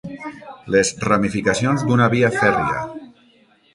Les 0.75 0.89
ramificacions 1.03 1.85
d'una 1.91 2.07
via 2.15 2.33
fèrria. 2.39 2.83